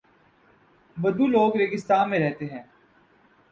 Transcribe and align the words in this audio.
بدو 0.97 1.27
لوگ 1.27 1.55
ریگستان 1.55 2.09
میں 2.09 2.19
رہتے 2.19 2.45
ہیں۔ 2.45 2.63